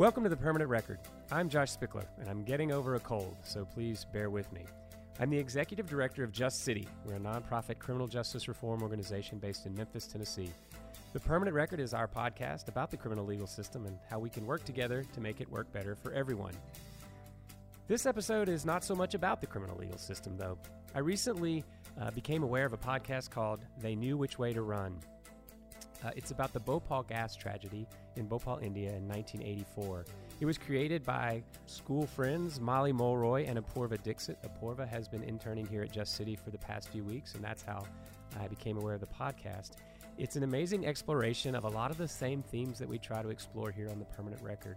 [0.00, 0.98] Welcome to the Permanent Record.
[1.30, 4.64] I'm Josh Spickler, and I'm getting over a cold, so please bear with me.
[5.18, 6.88] I'm the executive director of Just City.
[7.04, 10.48] We're a nonprofit criminal justice reform organization based in Memphis, Tennessee.
[11.12, 14.46] The Permanent Record is our podcast about the criminal legal system and how we can
[14.46, 16.54] work together to make it work better for everyone.
[17.86, 20.56] This episode is not so much about the criminal legal system, though.
[20.94, 21.62] I recently
[22.00, 24.98] uh, became aware of a podcast called They Knew Which Way to Run.
[26.04, 27.86] Uh, it's about the Bhopal gas tragedy
[28.16, 30.06] in Bhopal, India in 1984.
[30.40, 34.38] It was created by school friends Molly Mulroy and Apurva Dixit.
[34.42, 37.62] Apurva has been interning here at Just City for the past few weeks, and that's
[37.62, 37.84] how
[38.40, 39.72] I became aware of the podcast.
[40.16, 43.28] It's an amazing exploration of a lot of the same themes that we try to
[43.28, 44.76] explore here on the permanent record.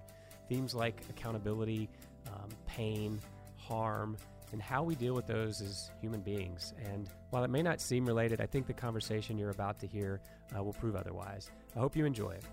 [0.50, 1.90] Themes like accountability,
[2.28, 3.20] um, pain,
[3.58, 4.18] harm,
[4.52, 6.74] and how we deal with those as human beings.
[6.92, 10.22] And while it may not seem related, I think the conversation you're about to hear
[10.56, 11.50] uh, will prove otherwise.
[11.76, 12.44] I hope you enjoy it.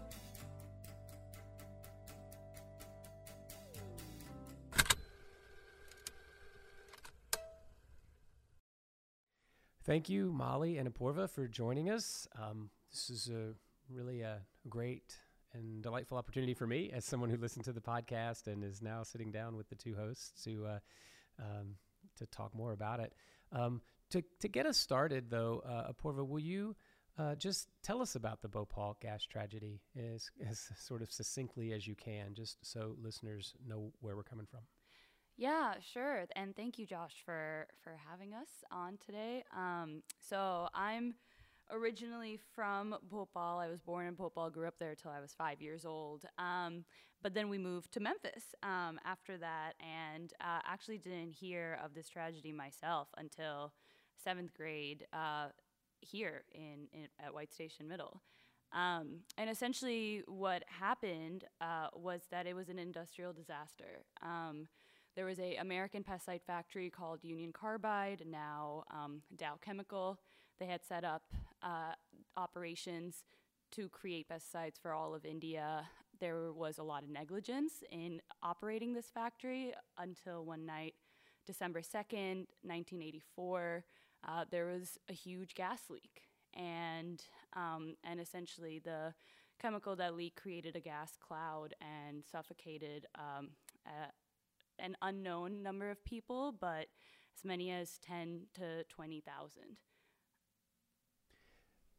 [9.84, 12.28] Thank you, Molly and Apurva, for joining us.
[12.40, 13.54] Um, this is a
[13.92, 14.38] really a
[14.68, 15.16] great
[15.52, 19.02] and delightful opportunity for me as someone who listened to the podcast and is now
[19.02, 20.78] sitting down with the two hosts to uh,
[21.40, 21.76] um,
[22.16, 23.12] to talk more about it.
[23.52, 26.76] Um, to to get us started, though, uh, Apurva, will you
[27.18, 31.86] uh, just tell us about the Bhopal gas tragedy as, as sort of succinctly as
[31.86, 34.60] you can, just so listeners know where we're coming from?
[35.36, 36.26] Yeah, sure.
[36.36, 39.42] And thank you, Josh, for for having us on today.
[39.56, 41.14] Um, so I'm
[41.72, 43.58] originally from Bhopal.
[43.58, 46.24] I was born in Bhopal, grew up there till I was five years old.
[46.38, 46.84] Um,
[47.22, 51.94] but then we moved to Memphis um, after that, and uh, actually didn't hear of
[51.94, 53.72] this tragedy myself until
[54.22, 55.48] seventh grade uh,
[56.00, 58.22] here in, in, at White Station Middle.
[58.72, 64.04] Um, and essentially, what happened uh, was that it was an industrial disaster.
[64.22, 64.68] Um,
[65.16, 70.20] there was a American pesticide factory called Union Carbide, now um, Dow Chemical.
[70.58, 71.22] They had set up
[71.62, 71.92] uh,
[72.36, 73.24] operations
[73.72, 75.88] to create pesticides for all of India.
[76.18, 80.94] There was a lot of negligence in operating this factory until one night,
[81.46, 83.84] December 2nd, 1984,
[84.26, 86.22] uh, there was a huge gas leak.
[86.54, 87.22] And,
[87.54, 89.14] um, and essentially, the
[89.60, 93.50] chemical that leaked created a gas cloud and suffocated um,
[94.80, 96.86] an unknown number of people, but
[97.36, 99.62] as many as 10 to 20,000.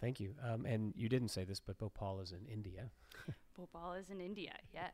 [0.02, 0.34] Thank you.
[0.44, 2.90] Um, and you didn't say this, but Bhopal is in India.
[3.56, 4.92] Bhopal is in India, yes.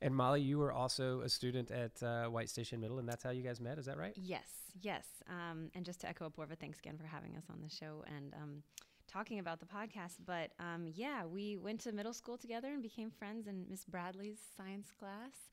[0.00, 3.30] And Molly, you were also a student at uh, White Station Middle, and that's how
[3.30, 3.78] you guys met.
[3.78, 4.12] Is that right?
[4.16, 4.48] Yes,
[4.80, 5.06] yes.
[5.28, 8.34] Um, and just to echo Apurva, thanks again for having us on the show and
[8.34, 8.62] um,
[9.06, 10.16] talking about the podcast.
[10.26, 14.40] But um, yeah, we went to middle school together and became friends in Miss Bradley's
[14.56, 15.50] science class.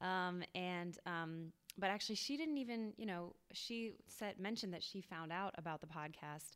[0.00, 5.00] Um, and um, but actually, she didn't even, you know, she said mentioned that she
[5.00, 6.50] found out about the podcast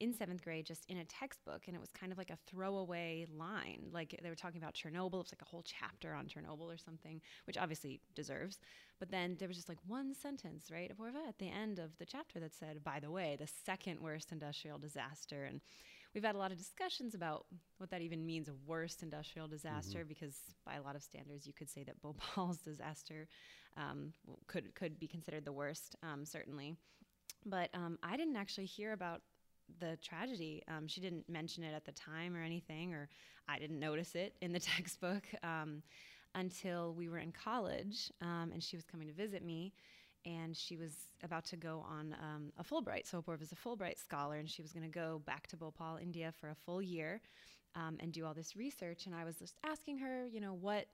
[0.00, 3.26] in seventh grade just in a textbook and it was kind of like a throwaway
[3.36, 3.82] line.
[3.92, 5.20] Like they were talking about chernobyl.
[5.20, 8.58] It's like a whole chapter on chernobyl or something which obviously deserves.
[8.98, 12.40] But then there was just like one sentence right at the end of the chapter
[12.40, 15.44] that said by the way the second worst industrial disaster.
[15.44, 15.60] And
[16.14, 17.46] we've had a lot of discussions about
[17.78, 20.08] what that even means a worst industrial disaster mm-hmm.
[20.08, 23.28] because by a lot of standards you could say that bhopal's disaster
[23.76, 24.12] um,
[24.46, 26.74] could could be considered the worst um, certainly.
[27.46, 29.22] But um, I didn't actually hear about
[29.78, 30.62] the tragedy.
[30.68, 33.08] Um, she didn't mention it at the time or anything, or
[33.48, 35.82] I didn't notice it in the textbook um,
[36.34, 39.72] until we were in college um, and she was coming to visit me.
[40.26, 40.92] And she was
[41.22, 43.06] about to go on um, a Fulbright.
[43.06, 45.96] So Apurva was a Fulbright scholar, and she was going to go back to Bhopal,
[45.96, 47.22] India, for a full year
[47.74, 49.06] um, and do all this research.
[49.06, 50.86] And I was just asking her, you know, what,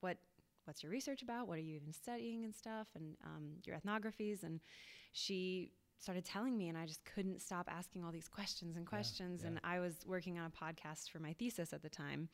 [0.00, 0.18] what,
[0.64, 1.48] what's your research about?
[1.48, 4.44] What are you even studying and stuff, and um, your ethnographies?
[4.44, 4.60] And
[5.12, 9.40] she started telling me and I just couldn't stop asking all these questions and questions
[9.40, 9.56] yeah, yeah.
[9.56, 12.28] and I was working on a podcast for my thesis at the time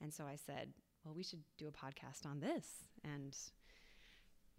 [0.00, 0.72] and so I said
[1.04, 2.66] well we should do a podcast on this
[3.04, 3.36] and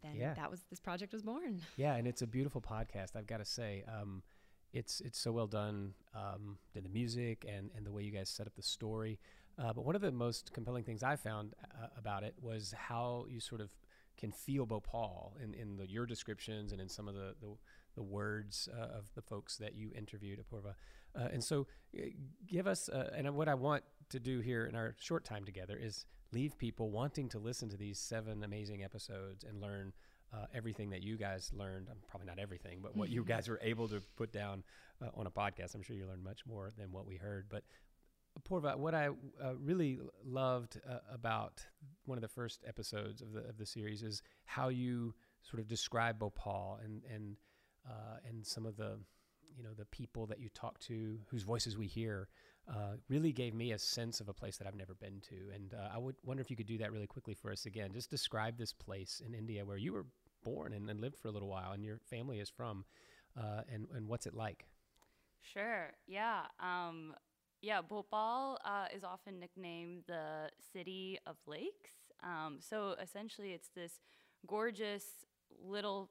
[0.01, 0.33] then yeah.
[0.35, 3.45] that was this project was born yeah and it's a beautiful podcast I've got to
[3.45, 4.23] say um,
[4.73, 8.47] it's it's so well done um, the music and and the way you guys set
[8.47, 9.19] up the story
[9.57, 13.25] uh, but one of the most compelling things I found uh, about it was how
[13.29, 13.69] you sort of
[14.17, 17.47] can feel Bhopal in, in the, your descriptions and in some of the, the
[17.95, 20.73] the words uh, of the folks that you interviewed, Apurva.
[21.17, 22.03] Uh, and so, uh,
[22.47, 25.77] give us, uh, and what I want to do here in our short time together
[25.81, 29.93] is leave people wanting to listen to these seven amazing episodes and learn
[30.33, 31.87] uh, everything that you guys learned.
[31.89, 34.63] Um, probably not everything, but what you guys were able to put down
[35.01, 35.75] uh, on a podcast.
[35.75, 37.45] I'm sure you learned much more than what we heard.
[37.49, 37.63] But
[38.43, 41.65] Porva, what I uh, really loved uh, about
[42.05, 45.67] one of the first episodes of the of the series is how you sort of
[45.67, 47.37] describe Bhopal and and
[47.87, 48.97] uh, and some of the
[49.55, 52.27] you know the people that you talk to whose voices we hear
[52.69, 55.35] uh, really gave me a sense of a place that I've never been to.
[55.53, 57.91] And uh, I would wonder if you could do that really quickly for us again.
[57.93, 60.05] Just describe this place in India where you were
[60.43, 62.85] born and, and lived for a little while, and your family is from,
[63.37, 64.65] uh, and and what's it like?
[65.41, 65.91] Sure.
[66.07, 66.41] Yeah.
[66.59, 67.13] Um,
[67.61, 67.81] yeah.
[67.81, 71.91] Bhopal uh, is often nicknamed the city of lakes.
[72.23, 73.99] Um, so essentially, it's this
[74.47, 75.03] gorgeous
[75.63, 76.09] little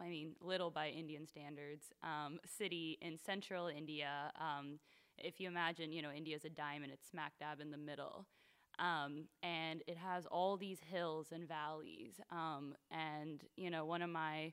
[0.00, 4.32] I mean, little by Indian standards, um, city in central India.
[4.40, 4.78] Um,
[5.18, 8.26] if you imagine, you know, India's a diamond, it's smack dab in the middle.
[8.78, 12.20] Um, and it has all these hills and valleys.
[12.30, 14.52] Um, and, you know, one of my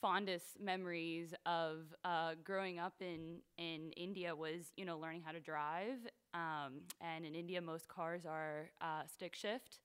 [0.00, 5.40] fondest memories of uh, growing up in, in India was, you know, learning how to
[5.40, 5.98] drive.
[6.32, 9.80] Um, and in India, most cars are uh, stick shift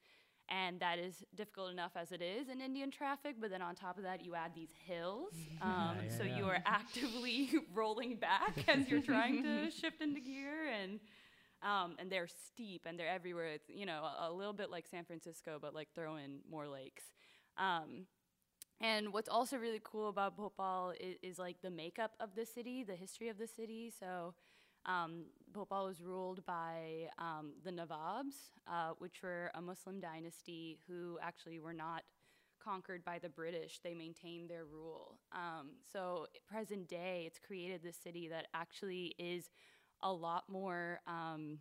[0.49, 3.35] and that is difficult enough as it is in Indian traffic.
[3.39, 6.37] But then on top of that, you add these hills, um, yeah, so yeah.
[6.37, 10.99] you are actively rolling back as you're trying to shift into gear, and
[11.61, 13.47] um, and they're steep and they're everywhere.
[13.47, 16.67] It's you know a, a, little bit like San Francisco, but like throw in more
[16.67, 17.03] lakes.
[17.57, 18.05] Um,
[18.81, 22.83] and what's also really cool about Bhopal is, is like the makeup of the city,
[22.83, 23.91] the history of the city.
[23.97, 24.33] So
[24.85, 31.17] um, Bhopal was ruled by um, the Nawabs, uh, which were a Muslim dynasty who
[31.21, 32.03] actually were not
[32.63, 33.79] conquered by the British.
[33.83, 35.19] They maintained their rule.
[35.31, 39.49] Um, so, present day, it's created this city that actually is
[40.01, 41.59] a lot more, um,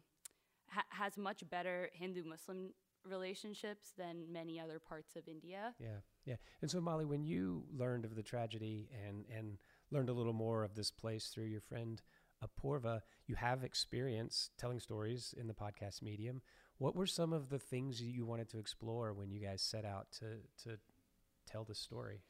[0.69, 2.73] ha- has much better Hindu Muslim
[3.05, 5.75] relationships than many other parts of India.
[5.79, 6.37] Yeah, yeah.
[6.61, 9.59] And so, Molly, when you learned of the tragedy and, and
[9.91, 12.01] learned a little more of this place through your friend,
[12.43, 16.43] Apurva, you have experience telling stories in the podcast medium.
[16.79, 20.09] What were some of the things you wanted to explore when you guys set out
[20.19, 20.79] to to
[21.47, 22.23] tell the story?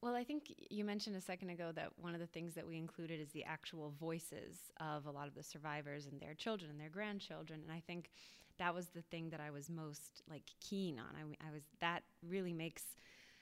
[0.00, 2.76] Well, I think you mentioned a second ago that one of the things that we
[2.76, 6.78] included is the actual voices of a lot of the survivors and their children and
[6.78, 8.10] their grandchildren, and I think
[8.58, 11.16] that was the thing that I was most like keen on.
[11.16, 12.84] I, I was that really makes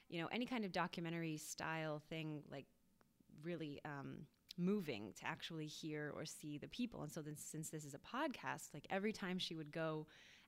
[0.08, 2.66] you know any kind of documentary style thing like
[3.42, 4.26] really um,
[4.58, 7.02] moving to actually hear or see the people.
[7.02, 10.06] And so then since this is a podcast, like every time she would go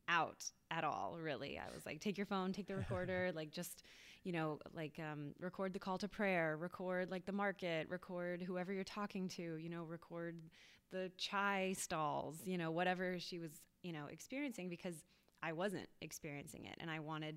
[0.08, 3.82] out at all, really, I was like, take your phone, take the recorder, like just,
[4.24, 8.72] you know, like um, record the call to prayer, record like the market, record whoever
[8.72, 10.36] you're talking to, you know, record
[10.90, 13.50] the chai stalls, you know, whatever she was,
[13.82, 14.94] you know, experiencing because
[15.42, 17.36] I wasn't experiencing it and I wanted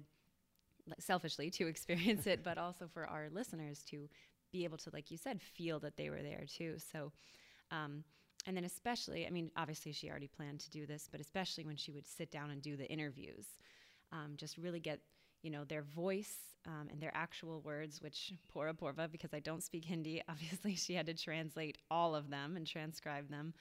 [0.99, 4.09] selfishly to experience it, but also for our listeners to
[4.51, 6.75] be able to, like you said, feel that they were there too.
[6.91, 7.11] So,
[7.71, 8.03] um,
[8.47, 11.75] and then especially, I mean, obviously she already planned to do this, but especially when
[11.75, 13.45] she would sit down and do the interviews,
[14.11, 14.99] um, just really get
[15.41, 16.35] you know their voice
[16.67, 20.93] um, and their actual words which pora porva because i don't speak hindi obviously she
[20.93, 23.53] had to translate all of them and transcribe them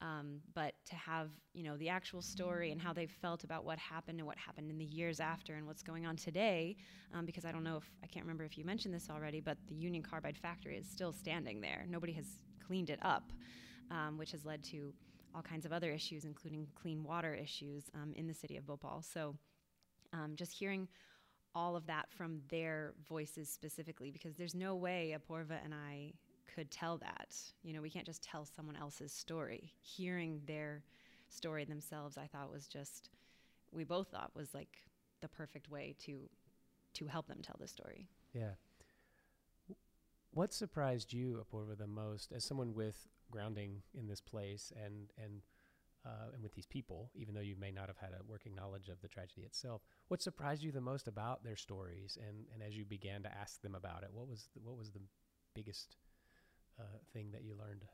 [0.00, 3.78] um, but to have you know the actual story and how they felt about what
[3.78, 6.76] happened and what happened in the years after and what's going on today,
[7.14, 9.56] um, because I don't know if I can't remember if you mentioned this already, but
[9.68, 11.86] the Union Carbide factory is still standing there.
[11.88, 12.26] Nobody has
[12.66, 13.32] cleaned it up,
[13.90, 14.92] um, which has led to
[15.34, 19.02] all kinds of other issues, including clean water issues um, in the city of Bhopal.
[19.02, 19.36] So,
[20.12, 20.86] um, just hearing
[21.54, 26.12] all of that from their voices specifically, because there's no way Apurva and I
[26.54, 27.34] could tell that.
[27.62, 29.72] You know, we can't just tell someone else's story.
[29.80, 30.82] Hearing their
[31.28, 33.10] story themselves, I thought was just
[33.72, 34.78] we both thought was like
[35.20, 36.28] the perfect way to
[36.94, 38.08] to help them tell the story.
[38.32, 38.52] Yeah.
[40.32, 45.42] What surprised you, Apurva, the most as someone with grounding in this place and and
[46.06, 48.88] uh, and with these people, even though you may not have had a working knowledge
[48.88, 52.18] of the tragedy itself, what surprised you the most about their stories?
[52.20, 54.90] And, and as you began to ask them about it, what was the, what was
[54.90, 55.00] the
[55.54, 55.96] biggest
[56.78, 57.84] uh, thing that you learned?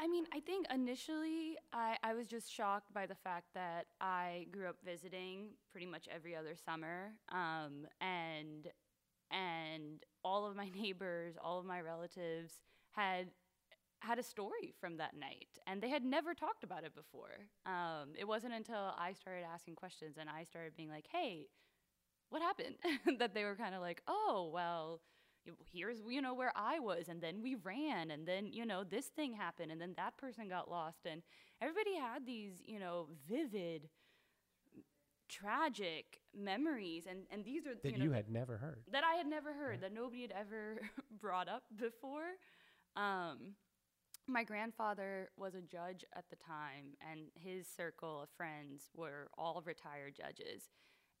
[0.00, 4.46] I mean, I think initially I, I was just shocked by the fact that I
[4.52, 8.68] grew up visiting pretty much every other summer, um, and
[9.32, 12.60] and all of my neighbors, all of my relatives
[12.92, 13.26] had
[14.00, 17.48] had a story from that night, and they had never talked about it before.
[17.66, 21.48] Um, it wasn't until I started asking questions and I started being like, "Hey,
[22.30, 22.76] what happened?"
[23.18, 25.00] that they were kind of like, "Oh, well."
[25.72, 29.06] here's you know where I was and then we ran and then you know this
[29.06, 31.22] thing happened and then that person got lost and
[31.62, 33.88] everybody had these you know vivid
[35.28, 39.16] tragic memories and and these are that you, know, you had never heard that I
[39.16, 40.80] had never heard that nobody had ever
[41.20, 42.36] brought up before
[42.96, 43.54] um
[44.28, 49.62] my grandfather was a judge at the time, and his circle of friends were all
[49.64, 50.70] retired judges.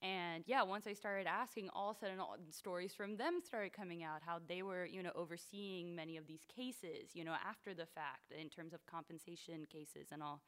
[0.00, 3.72] And yeah, once I started asking, all of a sudden, all stories from them started
[3.72, 7.74] coming out how they were, you know, overseeing many of these cases, you know, after
[7.74, 10.40] the fact in terms of compensation cases and all.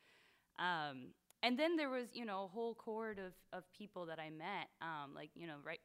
[0.59, 4.31] Um, and then there was, you know, a whole cohort of, of people that I
[4.31, 5.81] met, um, like, you know, right.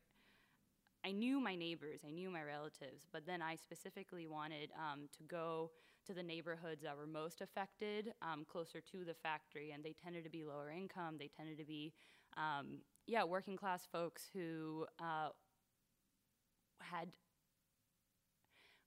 [1.04, 5.24] I knew my neighbors, I knew my relatives, but then I specifically wanted um, to
[5.24, 5.72] go
[6.06, 10.24] to the neighborhoods that were most affected, um, closer to the factory, and they tended
[10.24, 11.16] to be lower income.
[11.20, 11.94] They tended to be
[12.38, 15.30] um, yeah, working class folks who uh,
[16.82, 17.10] had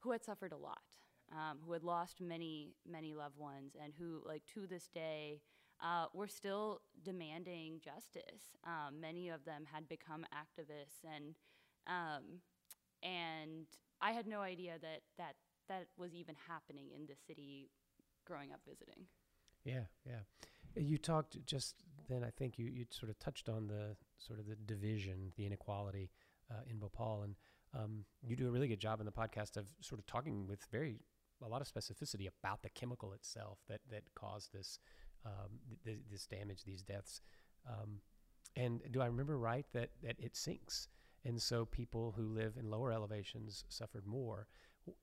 [0.00, 0.78] who had suffered a lot,
[1.32, 5.40] um, who had lost many many loved ones, and who like to this day.
[5.80, 8.56] Uh, were still demanding justice.
[8.66, 11.36] Um, many of them had become activists, and
[11.86, 12.40] um,
[13.00, 13.66] and
[14.00, 15.34] I had no idea that that
[15.68, 17.70] that was even happening in the city
[18.26, 19.06] growing up visiting.
[19.64, 20.20] Yeah, yeah.
[20.76, 21.76] You talked just
[22.08, 22.24] then.
[22.24, 26.10] I think you you sort of touched on the sort of the division, the inequality
[26.50, 27.34] uh, in Bhopal, and
[27.74, 30.60] um, you do a really good job in the podcast of sort of talking with
[30.70, 31.00] very
[31.44, 34.78] a lot of specificity about the chemical itself that that caused this
[35.24, 37.20] um, th- this damage, these deaths.
[37.66, 38.00] Um,
[38.56, 40.88] and do I remember right that that it sinks,
[41.24, 44.46] and so people who live in lower elevations suffered more,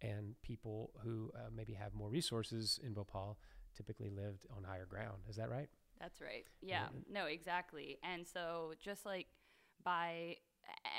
[0.02, 3.38] and people who uh, maybe have more resources in Bhopal
[3.76, 5.24] typically lived on higher ground.
[5.30, 5.70] Is that right?
[6.00, 6.46] That's right.
[6.62, 6.88] Yeah.
[7.12, 7.98] No, exactly.
[8.04, 9.28] And so just like
[9.84, 10.38] by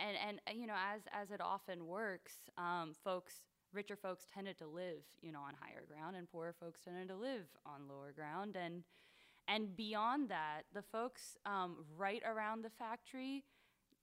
[0.07, 3.35] and and uh, you know as as it often works, um, folks
[3.73, 7.16] richer folks tended to live you know on higher ground, and poorer folks tended to
[7.16, 8.85] live on lower ground, and
[9.49, 13.45] and beyond that, the folks um, right around the factory.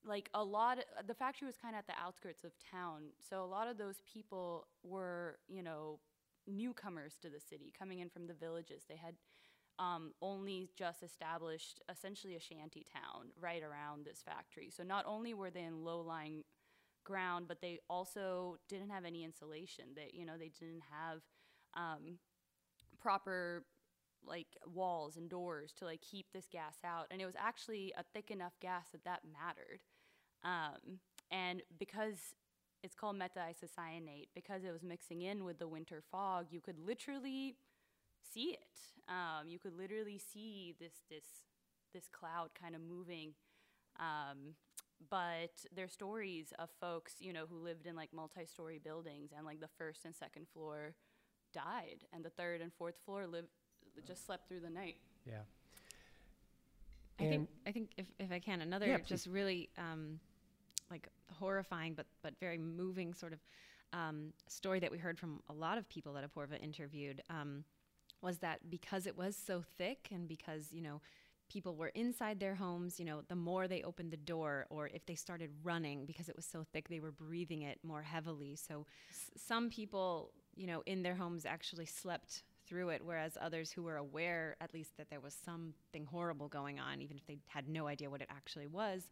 [0.06, 3.44] Like a lot, of, the factory was kind of at the outskirts of town, so
[3.44, 6.00] a lot of those people were, you know,
[6.46, 8.84] newcomers to the city, coming in from the villages.
[8.88, 9.16] They had
[9.80, 14.70] um, only just established essentially a shanty town right around this factory.
[14.76, 16.44] So not only were they in low-lying
[17.04, 19.86] ground, but they also didn't have any insulation.
[19.96, 21.22] That you know they didn't have
[21.76, 22.20] um,
[23.00, 23.66] proper
[24.26, 28.04] like walls and doors to like keep this gas out, and it was actually a
[28.14, 29.82] thick enough gas that that mattered.
[30.44, 31.00] Um,
[31.32, 32.36] and because
[32.84, 36.78] it's called methyl isocyanate, because it was mixing in with the winter fog, you could
[36.80, 37.56] literally
[38.34, 38.80] see it.
[39.08, 41.26] Um, you could literally see this this
[41.94, 43.34] this cloud kind of moving.
[44.00, 44.56] Um,
[45.10, 49.60] but there's stories of folks, you know, who lived in like multi-story buildings, and like
[49.60, 50.96] the first and second floor
[51.54, 53.50] died, and the third and fourth floor lived
[54.08, 54.98] just slept through the night.
[55.26, 55.44] Yeah.
[57.20, 60.20] I think I think if, if I can another yeah, just really um,
[60.92, 63.40] like horrifying but but very moving sort of
[63.94, 67.22] um, story that we heard from a lot of people that Apoorva interviewed.
[67.30, 67.64] Um,
[68.22, 71.02] was that because it was so thick and because, you know,
[71.50, 75.06] people were inside their homes, you know, the more they opened the door or if
[75.06, 78.56] they started running because it was so thick, they were breathing it more heavily.
[78.56, 83.72] So s- some people, you know, in their homes actually slept through it, whereas others
[83.72, 87.38] who were aware at least that there was something horrible going on, even if they
[87.48, 89.10] had no idea what it actually was,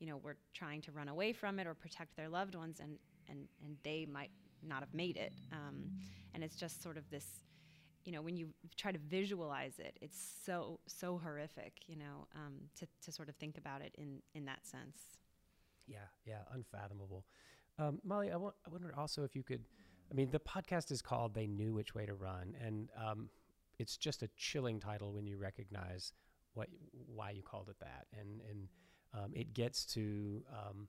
[0.00, 2.98] you know, were trying to run away from it or protect their loved ones, and
[3.28, 4.30] and and they might
[4.62, 5.32] not have made it.
[5.52, 5.90] Um,
[6.34, 7.44] and it's just sort of this
[8.04, 12.54] you know, when you try to visualize it, it's so so horrific, you know, um,
[12.78, 15.18] to to sort of think about it in in that sense.
[15.86, 17.24] Yeah, yeah, unfathomable.
[17.78, 19.64] Um, Molly, I, want, I wonder also if you could.
[20.10, 23.30] I mean, the podcast is called "They Knew Which Way to Run," and um,
[23.78, 26.12] it's just a chilling title when you recognize
[26.52, 28.68] what why you called it that, and and
[29.14, 30.88] um, it gets to um,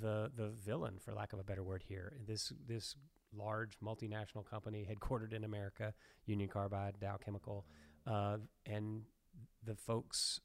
[0.00, 2.14] the the villain, for lack of a better word here.
[2.26, 2.96] This this
[3.36, 5.92] large multinational company headquartered in America,
[6.26, 7.66] Union Carbide, Dow Chemical,
[8.06, 9.02] uh, and
[9.64, 10.40] the folks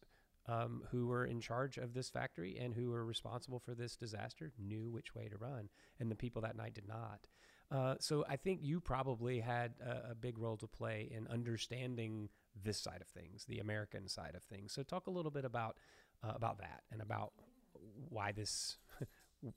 [0.48, 4.51] um, who were in charge of this factory and who were responsible for this disaster
[4.60, 7.27] knew which way to run, and the people that night did not.
[7.72, 12.27] Uh, so I think you probably had a, a, big role to play in understanding
[12.62, 14.74] this side of things, the American side of things.
[14.74, 15.77] So talk a little bit about
[16.24, 17.34] uh, about that and about
[18.10, 18.78] why this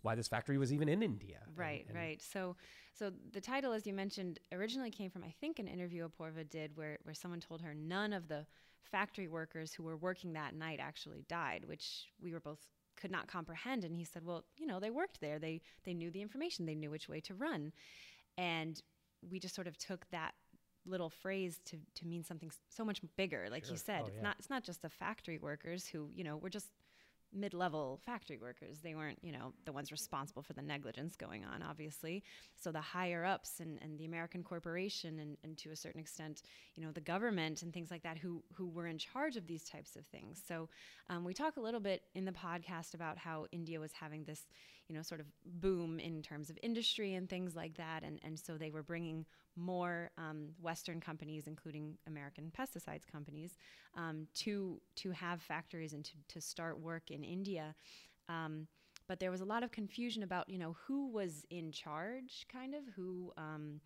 [0.03, 1.41] why this factory was even in India.
[1.57, 2.23] Right, and, and right.
[2.23, 2.57] So,
[2.93, 6.77] so the title, as you mentioned, originally came from I think an interview Apoorva did
[6.77, 8.47] where where someone told her none of the
[8.83, 12.61] factory workers who were working that night actually died, which we were both
[12.97, 13.85] could not comprehend.
[13.85, 15.39] And he said, well, you know, they worked there.
[15.39, 16.67] They they knew the information.
[16.67, 17.73] They knew which way to run,
[18.39, 18.81] and
[19.31, 20.35] we just sort of took that
[20.87, 23.49] little phrase to to mean something so much bigger.
[23.51, 23.73] Like sure.
[23.73, 24.23] you said, oh, it's yeah.
[24.23, 26.69] not it's not just the factory workers who you know were just
[27.35, 28.79] mid-level factory workers.
[28.79, 32.23] They weren't, you know, the ones responsible for the negligence going on, obviously.
[32.57, 36.43] So the higher ups and, and the American corporation and, and to a certain extent,
[36.77, 39.65] you know, the government and things like that who who were in charge of these
[39.65, 40.41] types of things.
[40.47, 40.69] So
[41.11, 44.47] um, we talk a little bit in the podcast about how India was having this,
[44.89, 48.39] you know, sort of boom in terms of industry and things like that, and and
[48.39, 53.57] so they were bringing more um, Western companies, including American pesticides companies,
[53.97, 57.75] um, to to have factories and to, to start work in India.
[58.29, 58.67] Um,
[59.07, 62.75] but there was a lot of confusion about you know who was in charge, kind
[62.75, 63.81] of who um,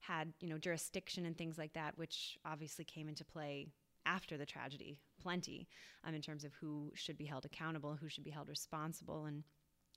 [0.00, 3.68] had you know jurisdiction and things like that, which obviously came into play
[4.06, 5.68] after the tragedy, plenty,
[6.04, 9.44] um, in terms of who should be held accountable, who should be held responsible, and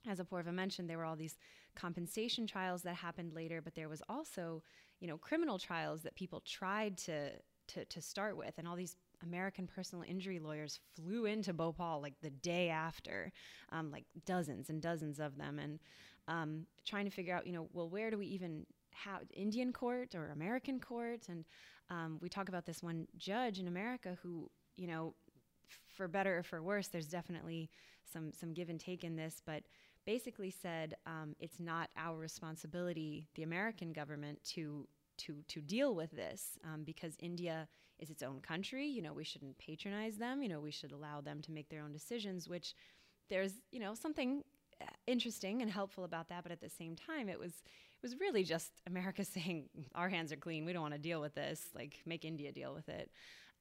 [0.08, 1.38] as Apoorva mentioned, there were all these
[1.76, 4.64] compensation trials that happened later, but there was also,
[5.00, 7.32] you know, criminal trials that people tried to
[7.70, 12.16] to, to start with, and all these American personal injury lawyers flew into Bhopal like
[12.22, 13.32] the day after,
[13.72, 15.80] um, like dozens and dozens of them, and
[16.28, 20.14] um, trying to figure out, you know, well, where do we even have Indian court
[20.16, 21.22] or American court?
[21.30, 21.46] And
[21.90, 25.14] um, we talk about this one judge in America who, you know,
[25.88, 27.70] for better or for worse, there's definitely
[28.12, 29.64] some some give and take in this, but
[30.06, 36.12] basically said um, it's not our responsibility, the American government, to to to deal with
[36.12, 37.68] this um, because India
[38.00, 38.88] is its own country.
[38.88, 40.42] You know, we shouldn't patronize them.
[40.42, 42.48] You know, we should allow them to make their own decisions.
[42.48, 42.76] Which
[43.30, 44.44] there's you know something
[44.82, 48.20] uh, interesting and helpful about that, but at the same time, it was it was
[48.20, 50.66] really just America saying our hands are clean.
[50.66, 51.62] We don't want to deal with this.
[51.76, 53.12] Like make India deal with it.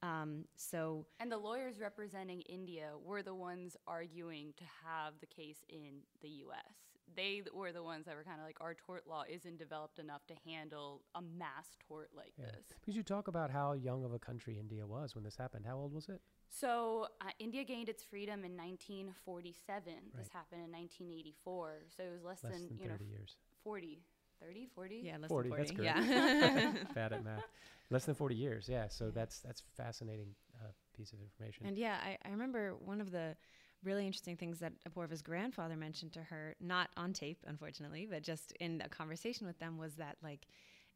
[0.03, 5.63] Um, so and the lawyers representing India were the ones arguing to have the case
[5.69, 6.75] in the U.S.
[7.15, 10.25] They were the ones that were kind of like our tort law isn't developed enough
[10.27, 12.47] to handle a mass tort like yeah.
[12.47, 12.65] this.
[12.81, 15.65] Because you talk about how young of a country India was when this happened.
[15.65, 16.19] How old was it?
[16.49, 19.93] So uh, India gained its freedom in 1947.
[19.93, 20.01] Right.
[20.17, 21.85] This happened in 1984.
[21.95, 23.37] So it was less, less than, than you know years.
[23.63, 24.01] 40.
[24.45, 25.01] 30, 40?
[25.03, 25.75] Yeah, less 40, than 40.
[25.75, 25.85] That's great.
[25.85, 26.71] Yeah.
[26.95, 27.43] Bad at math.
[27.89, 28.67] Less than 40 years.
[28.69, 28.87] Yeah.
[28.87, 29.11] So Yeah.
[29.15, 31.67] that's that's fascinating uh, piece of information.
[31.67, 33.35] And yeah, I, I remember one of the
[33.83, 38.53] really interesting things that Apoorva's grandfather mentioned to her, not on tape, unfortunately, but just
[38.53, 40.47] in a conversation with them, was that like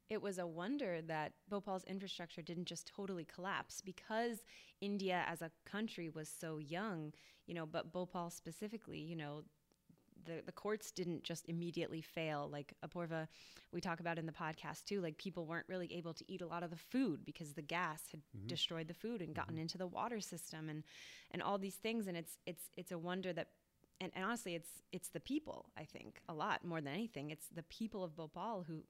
[0.09, 4.43] it was a wonder that Bhopal's infrastructure didn't just totally collapse because
[4.79, 7.13] India as a country was so young,
[7.45, 9.43] you know, but Bhopal specifically, you know,
[10.27, 12.47] the, the courts didn't just immediately fail.
[12.51, 13.27] Like Apoorva,
[13.71, 16.47] we talk about in the podcast too, like people weren't really able to eat a
[16.47, 18.47] lot of the food because the gas had Mhm.
[18.47, 19.61] destroyed the food and gotten Mhm.
[19.61, 20.83] into the water system and,
[21.31, 22.05] and all these things.
[22.07, 23.49] And it's, it's, it's a wonder that,
[23.99, 27.31] and, and honestly, it's, it's the people, I think, a lot more than anything.
[27.31, 28.83] It's the people of Bhopal who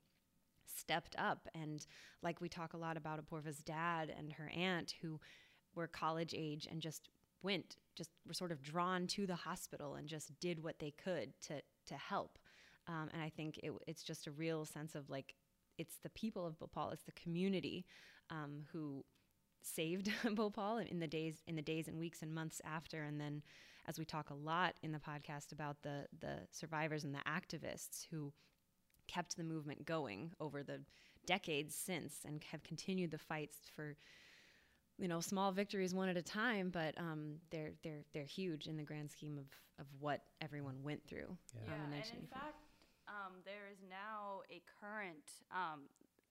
[0.66, 1.48] stepped up.
[1.56, 1.86] And
[2.22, 5.20] like we talk a lot about Apoorva's dad and her aunt who
[5.76, 7.10] were college age and just
[7.44, 11.34] went, just were sort of drawn to the hospital and just did what they could
[11.48, 12.38] to, to help.
[12.88, 15.36] Um, and I think it, it's just a real sense of like,
[15.78, 17.86] it's the people of Bhopal, it's the community
[18.30, 19.04] um, who
[19.62, 23.04] saved Bhopal in the days in the days and weeks and months after.
[23.04, 23.44] And then,
[23.88, 28.08] as we talk a lot in the podcast about the the survivors and the activists
[28.10, 28.34] who
[29.08, 30.82] kept the movement going over the
[31.26, 33.96] decades since and have continued the fights for
[34.98, 38.78] you know small victories one at a time but um, they're they're they're huge in
[38.78, 39.46] the grand scheme of
[39.80, 41.70] of what everyone went through Yeah.
[41.70, 42.42] Yeah, um, and in before.
[42.42, 42.62] fact,
[43.08, 45.86] um, there is now a current um,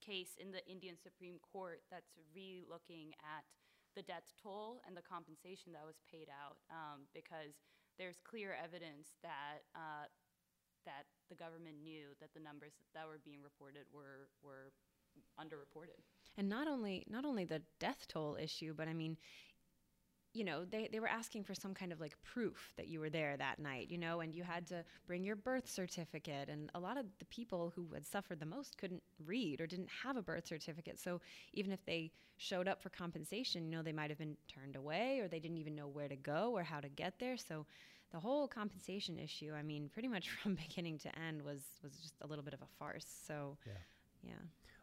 [0.04, 3.46] case in the Indian Supreme Court that's re-looking at
[3.94, 7.54] the death toll and the compensation that was paid out um, because
[7.96, 10.04] there's clear evidence that uh,
[10.84, 14.70] that the government knew that the numbers that were being reported were were
[15.40, 16.00] underreported.
[16.36, 19.16] and not only not only the death toll issue but i mean
[20.34, 23.08] you know they, they were asking for some kind of like proof that you were
[23.08, 26.48] there that night you know and you had to bring your birth certificate.
[26.50, 29.88] And a lot of the people who had suffered the most couldn't read or didn't
[30.04, 30.98] have a birth certificate.
[30.98, 31.20] So
[31.54, 35.20] even if they showed up for compensation you know they might have been turned away
[35.20, 37.36] or they didn't even know where to go or how to get there.
[37.38, 37.66] So
[38.12, 42.14] the whole compensation issue i mean pretty much from beginning to end was was just
[42.20, 43.06] a little bit of a farce.
[43.26, 43.72] So Yeah.
[44.22, 44.34] yeah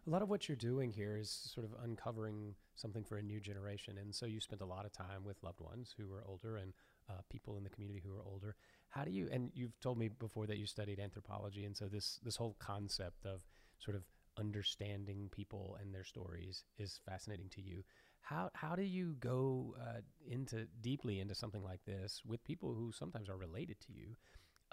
[0.06, 3.40] A lot of what you're doing here is sort of uncovering something for a new
[3.40, 3.98] generation.
[3.98, 6.74] And so you spent a lot of time with loved ones who were older and
[7.10, 8.56] uh, people in the community who are older.
[8.90, 11.64] How do you, and you've told me before that you studied anthropology.
[11.64, 13.44] And so this, this whole concept of
[13.80, 14.04] sort of
[14.38, 17.84] understanding people and their stories is fascinating to you.
[18.20, 22.92] How, how do you go uh, into deeply into something like this with people who
[22.92, 24.18] sometimes are related to you?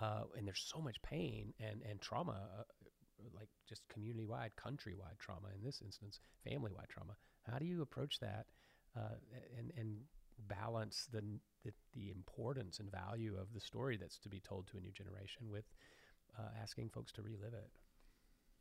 [0.01, 2.63] Uh, and there's so much pain and, and trauma uh,
[3.35, 7.15] like just community wide, country wide trauma in this instance, family wide trauma.
[7.51, 8.47] How do you approach that
[8.97, 9.17] uh,
[9.59, 9.99] and and
[10.49, 11.23] balance the,
[11.65, 14.91] the, the importance and value of the story that's to be told to a new
[14.91, 15.65] generation with
[16.39, 17.71] uh, asking folks to relive it.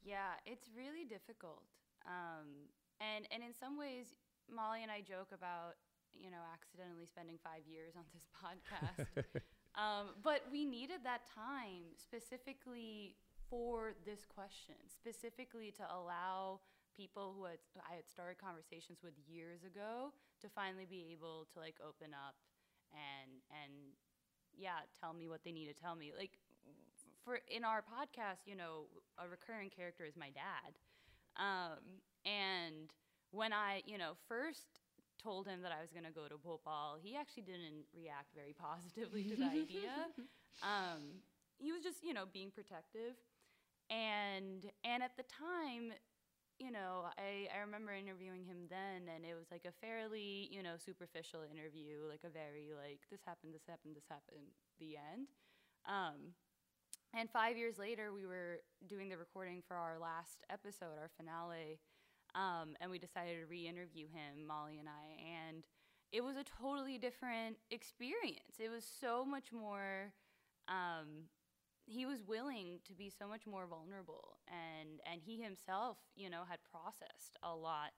[0.03, 1.63] Yeah, it's really difficult.
[2.07, 4.15] Um, and and in some ways,
[4.47, 5.75] Molly and I joke about
[6.13, 9.05] you know accidentally spending five years on this podcast.
[9.75, 13.15] um, but we needed that time specifically
[13.49, 16.59] for this question, specifically to allow
[16.95, 17.59] people who had,
[17.89, 22.35] I had started conversations with years ago to finally be able to like open up
[22.91, 23.95] and and
[24.57, 26.11] yeah, tell me what they need to tell me.
[26.17, 26.37] Like
[27.23, 30.77] for in our podcast, you know, a recurring character is my dad.
[31.37, 32.91] Um, and
[33.31, 34.81] when I, you know, first
[35.21, 38.53] told him that I was going to go to Bhopal, he actually didn't react very
[38.59, 40.07] positively to the idea.
[40.61, 41.23] Um,
[41.57, 43.15] he was just, you know, being protective.
[43.89, 45.93] And and at the time,
[46.59, 50.61] you know, I, I remember interviewing him then, and it was like a fairly, you
[50.61, 55.31] know, superficial interview, like a very, like, this happened, this happened, this happened, the end.
[55.87, 56.35] Um,
[57.15, 61.79] and five years later, we were doing the recording for our last episode, our finale,
[62.35, 65.15] um, and we decided to re interview him, Molly and I.
[65.47, 65.63] And
[66.11, 68.59] it was a totally different experience.
[68.59, 70.13] It was so much more.
[70.67, 71.31] Um,
[71.89, 76.45] he was willing to be so much more vulnerable and and he himself you know
[76.47, 77.97] had processed a lot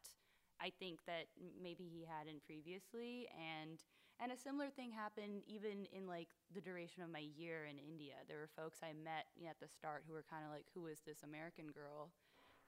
[0.63, 1.27] i think that
[1.61, 3.27] maybe he hadn't previously.
[3.35, 3.83] And
[4.21, 8.23] and a similar thing happened even in like the duration of my year in india.
[8.27, 10.99] There were folks i met at the start who were kind of like who is
[11.05, 12.11] this american girl?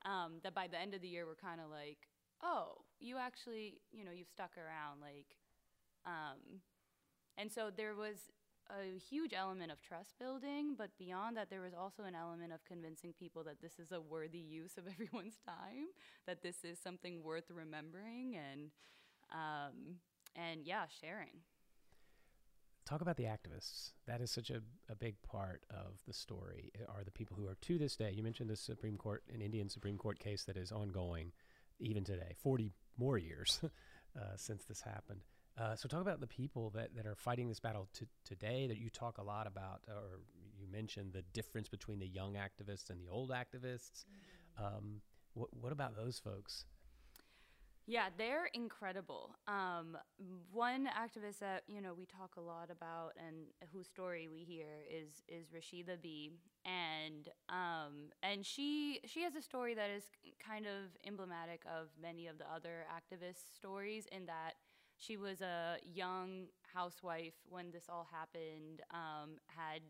[0.04, 2.12] Um, that by the end of the year were kind of like
[2.44, 5.40] oh you actually you know you've stuck around like
[6.06, 6.60] um,
[7.38, 8.18] and so there was
[8.70, 12.64] a huge element of trust building, but beyond that, there was also an element of
[12.66, 15.88] convincing people that this is a worthy use of everyone's time,
[16.28, 18.72] that this is something worth remembering, and
[19.32, 19.98] um,
[20.36, 21.42] and yeah, sharing.
[22.86, 23.92] Talk about the activists.
[24.08, 26.72] That is such a, a big part of the story.
[26.90, 28.12] Are the people who are to this day?
[28.12, 31.32] You mentioned the Supreme Court, an Indian Supreme Court case that is ongoing,
[31.80, 33.62] even today, forty more years
[34.18, 35.22] uh, since this happened.
[35.58, 38.78] Uh, so talk about the people that, that are fighting this battle to, today that
[38.78, 40.22] you talk a lot about, or
[40.60, 44.06] you mentioned the difference between the young activists and the old activists.
[44.06, 44.66] Mm-hmm.
[44.66, 45.02] Um,
[45.36, 46.66] what, what about those folks?
[47.86, 49.36] Yeah, they're incredible.
[49.46, 49.98] Um,
[50.54, 53.36] one activist that you know we talk a lot about and
[53.74, 56.32] whose story we hear is is Rashida Bee,
[56.64, 60.04] and um, and she she has a story that is
[60.40, 64.54] kind of emblematic of many of the other activists stories in that
[65.06, 68.82] she was a young housewife when this all happened.
[68.92, 69.82] Um, had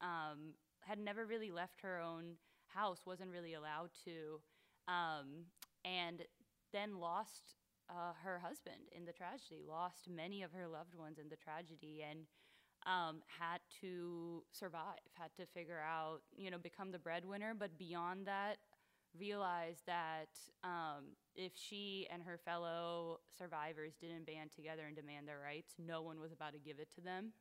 [0.00, 2.36] um, had never really left her own
[2.68, 4.40] house, wasn't really allowed to,
[4.88, 5.46] um,
[5.84, 6.22] and
[6.72, 7.54] then lost
[7.90, 9.62] uh, her husband in the tragedy.
[9.68, 12.20] Lost many of her loved ones in the tragedy, and
[12.86, 14.98] um, had to survive.
[15.14, 17.54] Had to figure out, you know, become the breadwinner.
[17.58, 18.56] But beyond that,
[19.18, 20.28] realized that
[20.64, 26.02] um, if she and her fellow survivors didn't band together and demand their rights, no
[26.02, 27.32] one was about to give it to them.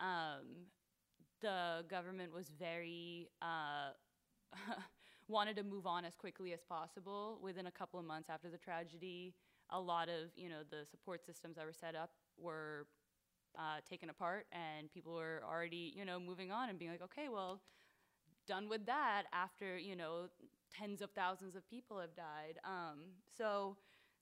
[0.00, 0.66] Um,
[1.40, 3.92] the government was very uh,
[5.28, 7.38] wanted to move on as quickly as possible.
[7.42, 9.34] Within a couple of months after the tragedy,
[9.70, 12.86] a lot of you know the support systems that were set up were
[13.58, 17.28] uh, taken apart, and people were already you know moving on and being like, okay,
[17.28, 17.60] well,
[18.46, 20.28] done with that after you know
[20.78, 22.58] tens of thousands of people have died.
[22.64, 22.98] Um,
[23.36, 23.76] so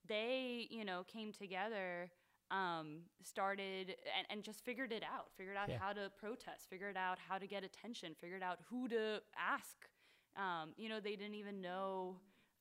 [0.07, 2.11] they, you know, came together,
[2.51, 5.79] um, started and, and just figured it out, figured out yeah.
[5.81, 9.89] how to protest, figured out how to get attention, figured out who to ask.
[10.37, 12.17] Um, you know, they didn't even know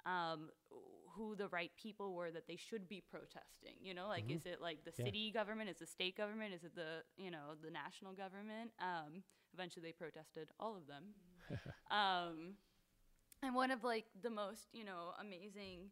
[0.06, 0.50] um,
[1.16, 3.76] who the right people were that they should be protesting.
[3.82, 4.38] You know, like mm-hmm.
[4.38, 5.06] is it like the yeah.
[5.06, 8.72] city government, is it the state government, is it the you know the national government?
[8.80, 11.04] Um, eventually, they protested all of them.
[11.92, 12.56] um,
[13.44, 15.92] and one of like the most you know amazing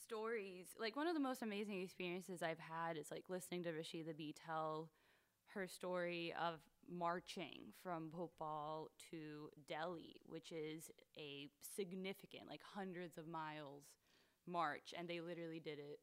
[0.00, 4.16] stories like one of the most amazing experiences i've had is like listening to rashida
[4.16, 4.88] bee tell
[5.54, 13.26] her story of marching from bhopal to delhi which is a significant like hundreds of
[13.26, 13.84] miles
[14.48, 14.94] march.
[14.98, 16.00] And they literally did it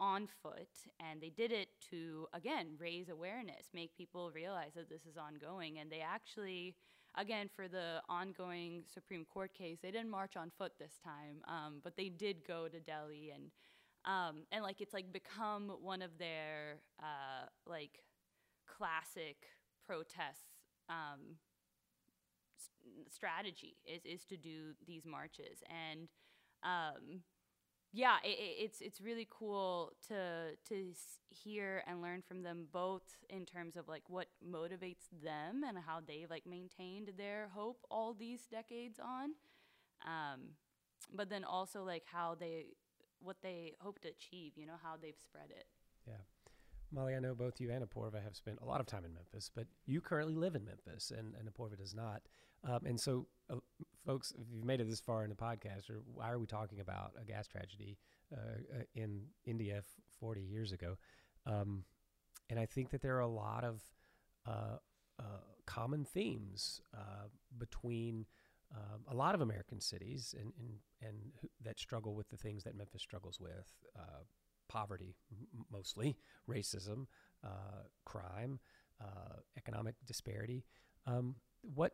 [0.00, 0.68] on foot.
[1.00, 5.78] And they did it to again raise awareness make people realize that this is ongoing.
[5.78, 6.74] And they actually
[7.16, 11.80] again, for the ongoing Supreme Court case, they didn't march on foot this time, um,
[11.82, 13.50] but they did go to Delhi and
[14.06, 18.00] um, and like it's like become one of their uh, like
[18.66, 19.36] classic
[19.86, 20.44] protests
[20.90, 21.36] um,
[22.58, 25.62] st- strategy is is to do these marches.
[25.70, 26.08] And
[26.62, 27.22] um,
[27.94, 30.92] yeah, it, it's it's really cool to to
[31.30, 36.00] hear and learn from them both in terms of like what motivates them and how
[36.04, 39.30] they've like maintained their hope all these decades on,
[40.04, 40.40] um,
[41.14, 42.66] but then also like how they
[43.20, 44.54] what they hope to achieve.
[44.56, 45.66] You know how they've spread it.
[46.92, 49.50] Molly, I know both you and Apoorva have spent a lot of time in Memphis,
[49.54, 52.22] but you currently live in Memphis, and, and Apoorva does not.
[52.66, 53.56] Um, and so, uh,
[54.06, 56.80] folks, if you've made it this far in the podcast, or why are we talking
[56.80, 57.98] about a gas tragedy
[58.32, 59.84] uh, uh in India f-
[60.20, 60.96] 40 years ago?
[61.46, 61.84] Um,
[62.48, 63.82] and I think that there are a lot of
[64.46, 64.78] uh,
[65.18, 65.22] uh
[65.66, 68.26] common themes uh, between
[68.74, 71.16] um, a lot of American cities and, and, and
[71.62, 73.72] that struggle with the things that Memphis struggles with
[74.74, 76.16] poverty, m- mostly,
[76.48, 77.06] racism,
[78.04, 78.58] crime,
[79.56, 80.64] economic disparity.
[81.06, 81.92] Um, what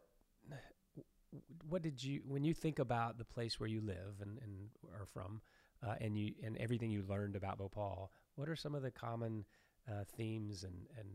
[1.68, 5.06] what did you when you think about the place where you live and, and are
[5.06, 5.40] from
[5.86, 9.44] uh, and you and everything you learned about Bhopal, what are some of the common
[9.88, 11.08] uh, themes and and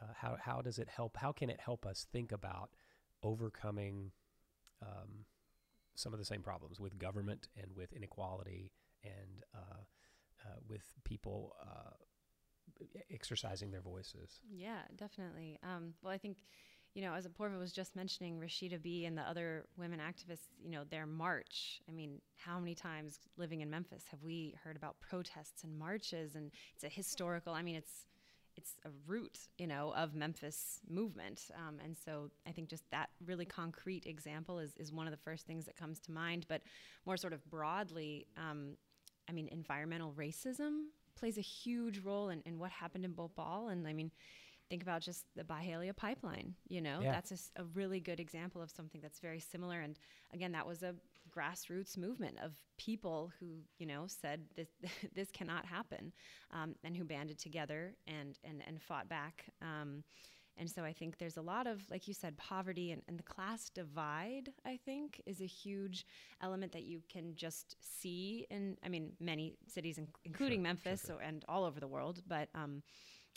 [0.00, 1.16] uh, how how does it help?
[1.16, 2.70] How can it help us think about
[3.22, 4.12] overcoming
[4.82, 5.26] um,
[5.94, 8.72] some of the same problems with government and with inequality
[9.04, 9.82] and uh,
[10.44, 14.40] uh, with people uh, exercising their voices?
[14.50, 15.58] Yeah, definitely.
[15.62, 16.38] Um, well, I think
[16.94, 20.70] you know, as Apoorva was just mentioning, Rashida Bee and the other women activists, you
[20.70, 21.80] know, their march.
[21.88, 26.34] I mean, how many times living in Memphis have we heard about protests and marches?
[26.34, 27.52] And it's a historical.
[27.52, 28.06] I mean, it's
[28.56, 31.50] it's a root, you know, of Memphis movement.
[31.56, 35.22] Um, and so I think just that really concrete example is is one of the
[35.24, 36.46] first things that comes to mind.
[36.48, 36.62] But
[37.06, 38.76] more sort of broadly, um,
[39.30, 43.68] I mean, environmental racism plays a huge role in, in what happened in Bhopal.
[43.68, 44.10] And I mean
[44.70, 46.54] think about just the Byhalia pipeline.
[46.68, 47.10] You know, yeah.
[47.12, 49.80] that's a, a, really good example of something that's very similar.
[49.80, 49.98] And
[50.32, 50.94] again, that was a
[51.36, 53.46] grassroots movement of people who,
[53.78, 54.68] you know, said this
[55.14, 56.12] this cannot happen,
[56.52, 59.46] um, and who banded together and and and fought back.
[59.60, 60.04] Um,
[60.60, 63.22] and so I think there's a lot of, like you said, poverty and, and the
[63.22, 66.06] class divide, I think, is a huge
[66.42, 71.16] element that you can just see in, I mean, many cities, including sure, Memphis sure,
[71.16, 71.22] sure.
[71.22, 72.20] So, and all over the world.
[72.28, 72.82] But um,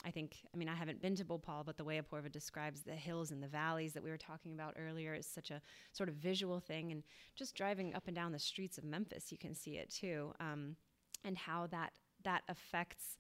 [0.06, 2.92] I think, I mean, I haven't been to Bhopal, but the way Apoorva describes the
[2.92, 5.62] hills and the valleys that we were talking about earlier is such a
[5.94, 6.92] sort of visual thing.
[6.92, 7.04] And
[7.36, 10.76] just driving up and down the streets of Memphis, you can see it too, um,
[11.24, 13.18] and how that that affects.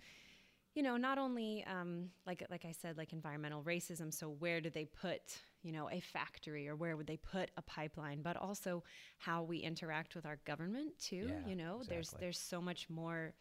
[0.75, 4.13] You know, not only um, like like I said, like environmental racism.
[4.13, 5.21] So where do they put,
[5.61, 8.21] you know, a factory or where would they put a pipeline?
[8.21, 8.83] But also
[9.17, 11.27] how we interact with our government too.
[11.29, 11.95] Yeah, you know, exactly.
[11.95, 13.33] there's there's so much more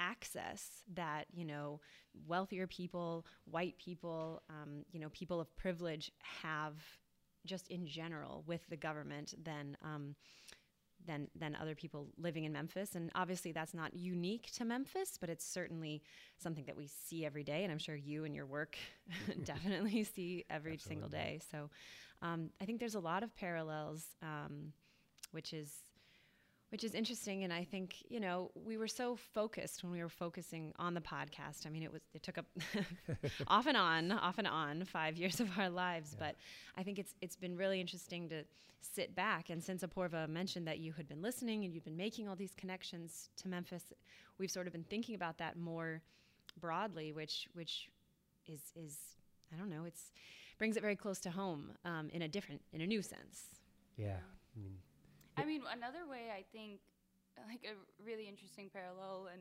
[0.00, 1.78] access that you know
[2.26, 6.74] wealthier people white people um, you know people of privilege have
[7.46, 10.14] just in general with the government than um,
[11.10, 12.94] than than other people living in Memphis.
[12.94, 16.02] And obviously that's not unique to Memphis but it's certainly
[16.38, 17.64] something that we see every day.
[17.64, 18.76] And I'm sure you and your work
[19.44, 20.78] definitely see every Absolutely.
[20.78, 21.40] single day.
[21.50, 21.70] So
[22.22, 24.72] um, I think there's a lot of parallels um,
[25.32, 25.70] which is
[26.70, 30.08] which is interesting and i think you know we were so focused when we were
[30.08, 31.66] focusing on the podcast.
[31.66, 32.46] I mean it was it took up
[33.46, 36.26] off and on off and on five years of our lives yeah.
[36.26, 36.36] but
[36.76, 38.44] i think it's it's been really interesting to
[38.82, 39.50] sit back.
[39.50, 42.54] And since apoorva mentioned that you had been listening and you've been making all these
[42.56, 43.92] connections to memphis
[44.38, 46.00] we've sort of been thinking about that more
[46.58, 47.90] broadly which which
[48.46, 48.98] is is
[49.54, 50.10] i don't know it's
[50.60, 53.46] brings it very close to home um, in a different in a new sense.
[53.96, 54.18] Yeah.
[54.56, 54.76] I mean
[55.40, 56.80] I mean, another way I think,
[57.48, 57.74] like a
[58.04, 59.40] really interesting parallel and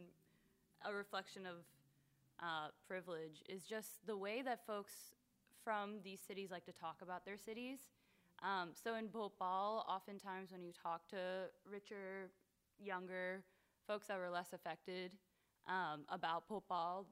[0.85, 1.55] a reflection of
[2.39, 4.93] uh, privilege is just the way that folks
[5.61, 7.79] from these cities like to talk about their cities.
[8.41, 12.31] Um, so in Bhopal, oftentimes when you talk to richer,
[12.81, 13.43] younger
[13.85, 15.15] folks that were less affected
[15.67, 17.07] um, about Bhopal,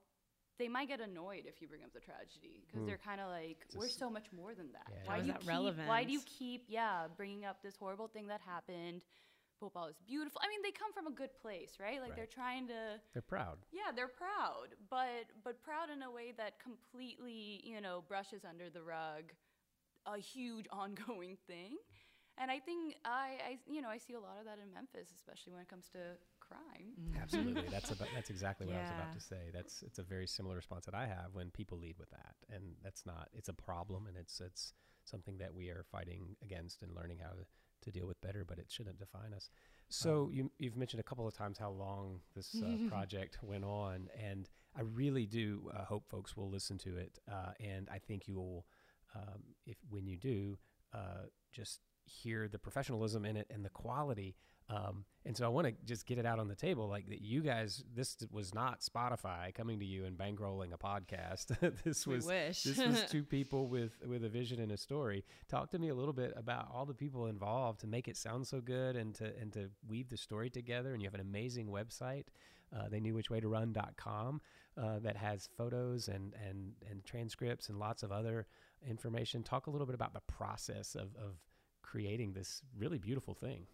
[0.58, 2.88] they might get annoyed if you bring up the tragedy because mm.
[2.88, 4.88] they're kind of like, it's "We're so much more than that.
[4.90, 5.48] Yeah, why do you keep?
[5.48, 5.88] Relevant?
[5.88, 6.66] Why do you keep?
[6.68, 9.04] Yeah, bringing up this horrible thing that happened."
[9.60, 10.40] Bhopal is beautiful.
[10.44, 12.00] I mean, they come from a good place, right?
[12.00, 12.16] Like right.
[12.16, 13.02] they're trying to.
[13.14, 13.58] They're proud.
[13.72, 18.70] Yeah, they're proud, but but proud in a way that completely, you know, brushes under
[18.70, 19.34] the rug
[20.06, 21.78] a huge ongoing thing.
[22.38, 25.10] And I think I, I, you know, I see a lot of that in Memphis,
[25.16, 27.22] especially when it comes to crime.
[27.22, 28.80] Absolutely, that's about, that's exactly what yeah.
[28.80, 29.52] I was about to say.
[29.54, 32.76] That's it's a very similar response that I have when people lead with that, and
[32.84, 34.74] that's not it's a problem, and it's it's
[35.06, 37.46] something that we are fighting against and learning how to,
[37.82, 39.50] to deal with better, but it shouldn't define us.
[39.90, 43.64] So um, you, you've mentioned a couple of times how long this uh, project went
[43.64, 48.00] on, and I really do uh, hope folks will listen to it, uh, and I
[48.00, 48.66] think you will,
[49.16, 50.58] um, if when you do,
[50.94, 54.36] uh, just hear the professionalism in it and the quality
[54.70, 57.22] Um, and so I want to just get it out on the table, like that.
[57.22, 61.58] You guys, this was not Spotify coming to you and bankrolling a podcast.
[61.86, 62.26] this was
[62.66, 65.24] this was two people with with a vision and a story.
[65.48, 68.46] Talk to me a little bit about all the people involved to make it sound
[68.46, 70.94] so good and to and to weave the story together.
[70.94, 72.26] And you have an amazing website.
[72.76, 74.42] Uh, they knew which way to run.com
[74.78, 78.46] uh, that has photos and, and, and transcripts and lots of other
[78.86, 79.42] information.
[79.42, 81.38] Talk a little bit about the process of, of
[81.92, 83.66] creating this really beautiful thing.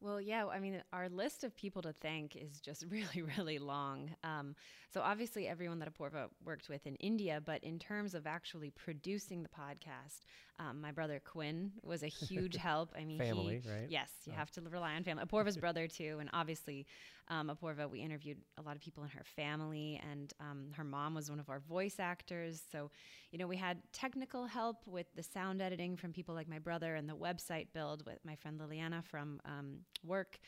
[0.00, 4.10] Well, yeah, I mean, our list of people to thank is just really, really long.
[4.22, 4.54] Um,
[4.92, 9.42] so, obviously, everyone that Apoorva worked with in India, but in terms of actually producing
[9.42, 10.20] the podcast,
[10.58, 12.92] um, my brother Quinn was a huge help.
[12.98, 13.86] I mean, Family, he, right?
[13.88, 14.36] Yes, you Oh.
[14.36, 15.24] have to rely on family.
[15.24, 16.18] Apoorva's brother, too.
[16.20, 16.86] And obviously,
[17.28, 21.14] um, Apoorva, we interviewed a lot of people in her family, and um, her mom
[21.14, 22.62] was one of our voice actors.
[22.70, 22.90] So,
[23.30, 26.94] you know, we had technical help with the sound editing from people like my brother
[26.94, 30.38] and the website build with my friend Liliana from um, work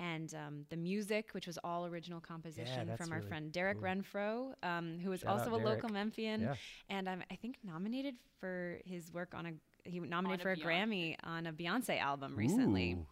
[0.00, 3.78] and um, the music, which was all original composition that's from our really friend Derek
[3.78, 3.86] cool.
[3.86, 5.64] Renfro, um, who is also a Derek.
[5.64, 6.40] local Memphian.
[6.40, 6.54] Yeah.
[6.90, 9.52] And I'm, I think, nominated for his work on a,
[9.88, 10.64] he nominated a for a Beyonce.
[10.64, 12.94] Grammy on a Beyonce album recently.
[12.94, 13.06] Ooh,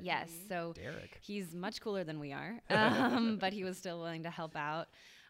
[0.00, 0.30] Yes.
[0.48, 1.18] So Derek.
[1.20, 4.88] He's much cooler than we are, um, but he was still willing to help out.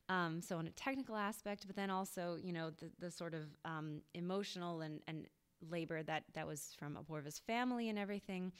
[0.08, 3.42] Um, so in a technical aspect, but then also, you know, the, the sort of
[3.64, 5.26] um, emotional and, and
[5.68, 8.52] labor that that was from Apoorva's family and everything.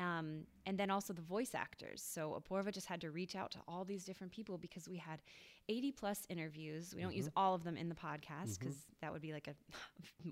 [0.00, 2.00] Um, and then also the voice actors.
[2.02, 5.20] So Apurva just had to reach out to all these different people because we had
[5.68, 6.94] 80 plus interviews.
[6.94, 9.54] We don't use all of them in the podcast because that would be like a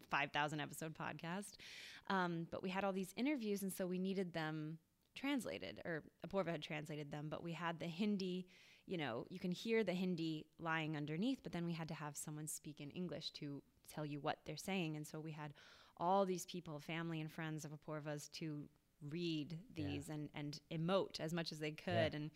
[0.10, 1.54] 5,000 episode podcast.
[2.08, 4.78] Um, but we had all these interviews, and so we needed them
[5.16, 8.46] translated, or Apoorva had translated them, but we had the Hindi.
[8.86, 12.16] You know, you can hear the Hindi lying underneath, but then we had to have
[12.16, 14.96] someone speak in English to tell you what they're saying.
[14.96, 15.52] And so we had
[15.96, 18.68] all these people, family and friends of Apoorva's, to
[19.10, 19.84] read Yeah.
[19.86, 22.14] these and, and emote as much as they could.
[22.14, 22.30] And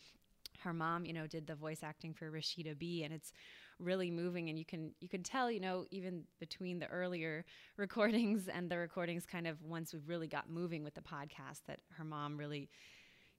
[0.61, 3.33] her mom, you know, did the voice acting for Rashida Bee, and it's
[3.81, 4.49] really moving.
[4.49, 7.45] And you can you can tell, you know, even between the earlier
[7.77, 11.81] recordings and the recordings, kind of once we've really got moving with the podcast, that
[11.97, 12.69] her mom really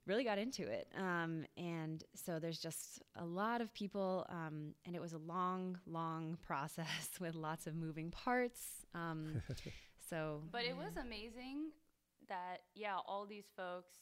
[0.08, 0.88] really got into it.
[0.98, 5.78] Um, and so there's just a lot of people, um, and it was a long,
[5.86, 8.86] long process with lots of moving parts.
[8.96, 9.42] Um,
[10.10, 11.70] so, But it was amazing
[12.28, 13.94] that yeah, all these folks,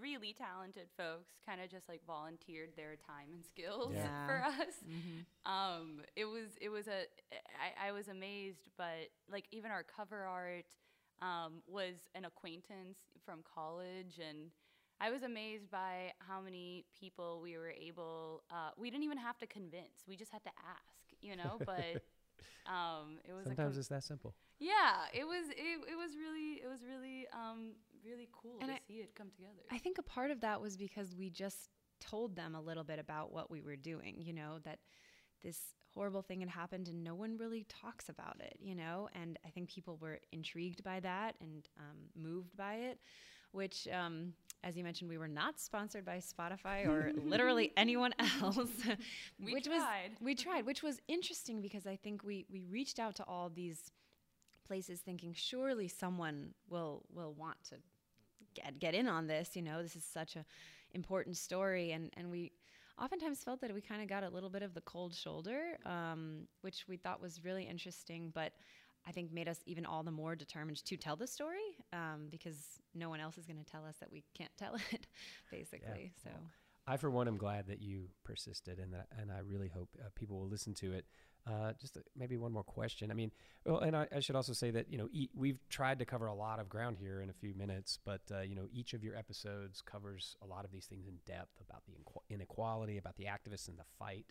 [0.00, 4.08] really talented folks, kind of just like volunteered their time and skills Yeah.
[4.26, 4.74] for us.
[4.86, 5.24] Mhm.
[5.46, 7.04] Um, it was it was a
[7.60, 10.66] I, I was amazed, but like even our cover art
[11.22, 14.50] um, was an acquaintance from college, and
[15.00, 18.42] I was amazed by how many people we were able.
[18.50, 21.60] Uh, we didn't even have to convince; we just had to ask, you know.
[21.64, 22.02] But
[22.66, 24.34] um, it was Sometimes com- it's that simple.
[24.58, 27.72] yeah, it was it, it was really it was really um
[28.04, 29.62] really cool And to I- see it come together.
[29.70, 31.68] I think a part of that was because we just
[32.00, 34.78] told them a little bit about what we were doing, you know, that
[35.42, 35.58] this
[35.94, 39.08] horrible thing had happened and no one really talks about it, you know?
[39.14, 42.98] And I think people were intrigued by that and um, moved by it,
[43.52, 44.32] which, um,
[44.64, 48.68] as you mentioned, we were not sponsored by Spotify or literally anyone else.
[49.38, 50.10] We which tried.
[50.12, 53.48] was we tried, which was interesting because I think we we reached out to all
[53.50, 53.92] these
[54.66, 57.76] places thinking surely someone will will want to
[58.54, 60.44] get get in on this you know this is such a
[60.94, 61.92] important story.
[61.92, 62.52] And and we
[63.00, 66.46] oftentimes felt that we kind of got a little bit of the cold shoulder um,
[66.60, 68.52] which we thought was really interesting but
[69.04, 72.78] i think made us even all the more determined to tell the story um, because
[72.94, 75.08] no one else is going to tell us that we can't tell it
[75.50, 76.12] basically.
[76.22, 76.30] So
[76.86, 80.08] I, for one, am glad that you persisted, and that, and I really hope uh,
[80.14, 81.06] people will listen to it.
[81.46, 83.10] Uh, just uh, maybe one more question.
[83.10, 83.30] I mean,
[83.64, 86.26] well, and I, I should also say that you know e- we've tried to cover
[86.26, 89.02] a lot of ground here in a few minutes, but uh, you know each of
[89.02, 91.94] your episodes covers a lot of these things in depth about the
[92.34, 94.26] inequality, about the activists and the fight,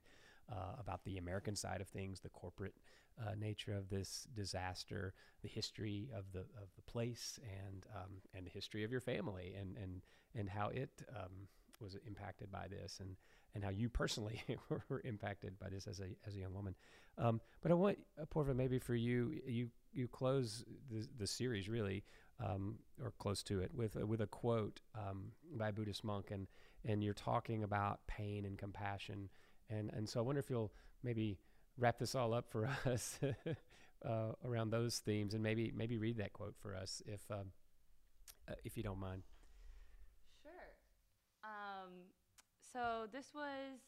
[0.51, 2.75] uh, about the American side of things, the corporate
[3.19, 8.45] uh, nature of this disaster, the history of the of the place, and um, and
[8.45, 10.01] the history of your family, and and
[10.35, 11.47] and how it um,
[11.79, 13.15] was impacted by this, and
[13.55, 14.41] and how you personally
[14.89, 16.75] were impacted by this as a as a young woman.
[17.17, 21.69] Um, but I want uh, Porva, maybe for you, you you close the the series
[21.69, 22.03] really,
[22.43, 26.31] um, or close to it, with a, with a quote um, by a Buddhist monk,
[26.31, 26.47] and
[26.85, 29.29] and you're talking about pain and compassion,
[29.69, 30.73] and and so I wonder if you'll
[31.03, 31.39] maybe
[31.77, 33.19] wrap this all up for us
[34.05, 37.51] uh, around those themes, and maybe maybe read that quote for us if um,
[38.49, 39.23] uh, if you don't mind.
[40.41, 40.51] Sure.
[41.43, 41.91] Um,
[42.73, 43.79] so this was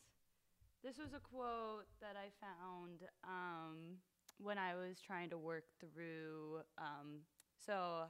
[0.83, 3.97] this was a quote that I found um,
[4.39, 6.59] when I was trying to work through.
[6.77, 7.21] Um,
[7.65, 8.03] so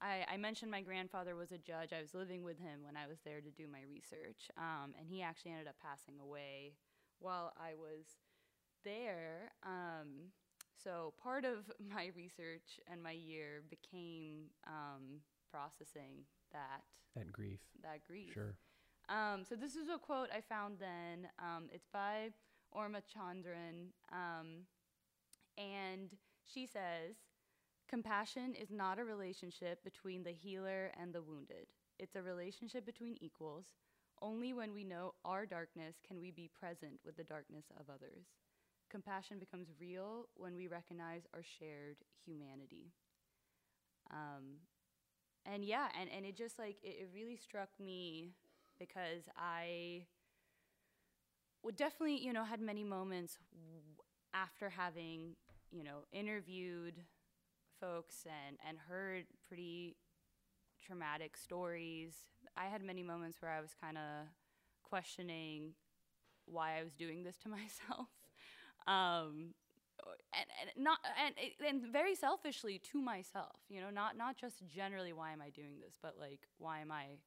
[0.00, 1.92] I, I mentioned my grandfather was a judge.
[1.92, 5.08] I was living with him when I was there to do my research, um, and
[5.08, 6.74] he actually ended up passing away
[7.20, 8.06] while I was
[8.84, 9.52] there.
[9.64, 10.32] Um,
[10.82, 16.82] so part of my research and my year became um, processing that
[17.14, 17.60] That grief.
[17.82, 18.34] that grief.
[18.34, 18.54] Sure.
[19.08, 21.28] Um, so this is a quote I found then.
[21.38, 22.30] Um, it's by
[22.74, 24.66] Pema Chödrön, um,
[25.56, 26.10] and
[26.44, 27.16] she says,
[27.88, 31.68] "Compassion is not a relationship between the healer and the wounded.
[31.98, 33.66] It's a relationship between equals.
[34.20, 38.26] Only when we know our darkness can we be present with the darkness of others.
[38.90, 42.92] Compassion becomes real when we recognize our shared humanity."
[44.10, 44.58] Um,
[45.44, 48.32] and yeah, and, and it just like it, it really struck me
[48.78, 50.06] because I
[51.62, 53.38] would definitely, you know, had many moments
[54.32, 55.36] after having,
[55.70, 56.94] you know, interviewed
[57.80, 59.96] folks and, and heard pretty
[60.84, 62.14] traumatic stories.
[62.56, 64.28] I had many moments where I was kind of
[64.82, 65.72] questioning
[66.46, 68.08] why I was doing this to myself.
[68.86, 69.54] Um,
[70.32, 71.34] and, and not and,
[71.66, 75.80] and very selfishly to myself, you know, not not just generally why am I doing
[75.84, 77.18] this, but like why am I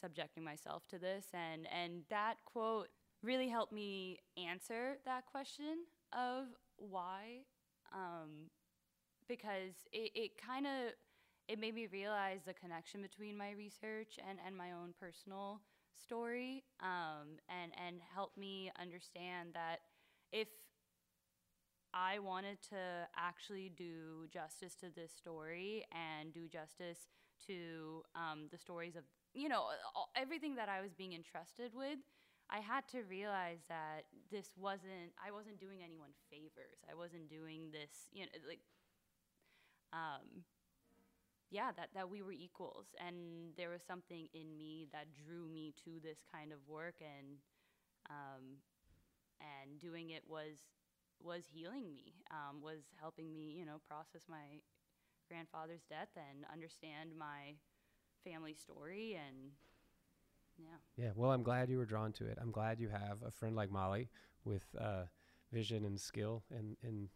[0.00, 2.88] subjecting myself to this and and that quote
[3.22, 6.46] really helped me answer that question of
[6.76, 7.40] why
[7.92, 8.48] um,
[9.28, 10.92] because it, it kind of
[11.48, 15.60] it made me realize the connection between my research and, and my own personal
[16.00, 19.80] story um, and and helped me understand that
[20.32, 20.48] if
[21.92, 27.08] I wanted to actually do justice to this story and do justice
[27.48, 29.02] to um, the stories of
[29.34, 29.66] you know
[30.16, 31.98] everything that I was being entrusted with.
[32.50, 36.82] I had to realize that this wasn't I wasn't doing anyone favors.
[36.90, 38.60] I wasn't doing this, you know, like
[39.92, 40.44] um
[41.50, 45.74] yeah, that that we were equals and there was something in me that drew me
[45.84, 47.42] to this kind of work and
[48.10, 48.62] um
[49.40, 50.58] and doing it was
[51.22, 54.60] was healing me, um, was helping me, you know, process my
[55.28, 57.54] grandfather's death and understand my
[58.24, 59.50] family story and
[60.58, 61.04] yeah.
[61.04, 61.10] Yeah.
[61.14, 62.38] Well, I'm glad you were drawn to it.
[62.40, 64.10] I'm glad you have a friend like Molly
[64.44, 65.04] with uh,
[65.52, 67.08] vision and skill in in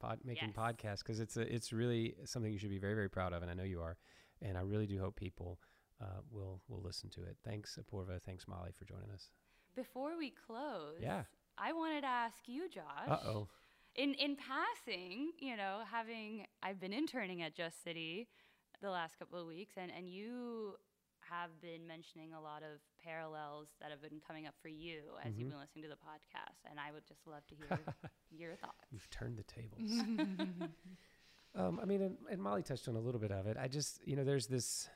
[0.00, 0.56] pod, making Yes.
[0.56, 3.50] podcasts because it's a, it's really something you should be very very proud of, and
[3.50, 3.96] I know you are.
[4.40, 5.58] And I really do hope people
[6.00, 7.36] uh, will will listen to it.
[7.44, 8.20] Thanks, Apoorva.
[8.22, 9.30] Thanks, Molly, for joining us.
[9.74, 11.22] Before we close, Yeah.
[11.58, 13.08] I wanted to ask you, Josh.
[13.08, 13.48] Uh oh.
[13.94, 18.28] In in passing, you know, having I've been interning at Just City
[18.82, 20.74] the last couple of weeks, and and you
[21.30, 25.32] have been mentioning a lot of parallels that have been coming up for you as
[25.32, 25.38] Mhm.
[25.38, 27.68] you've been listening to the podcast, and I would just love to hear
[28.30, 28.86] your thoughts.
[28.90, 29.88] You've turned the tables.
[31.54, 33.56] um, I mean, and, and Molly touched on a little bit of it.
[33.58, 34.88] I just, you know, there's this.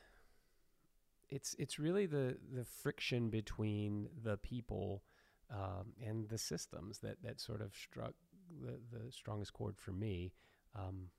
[1.29, 5.03] It's it's really the the friction between the people
[5.51, 8.13] um, and the systems that that sort of struck
[8.61, 10.33] the the strongest chord for me.
[10.75, 11.09] Um,